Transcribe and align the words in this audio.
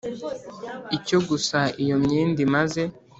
icyo 0.97 1.17
gusa 1.29 1.59
Iyo 1.81 1.95
imyenda 1.99 2.39
imaze 2.47 2.81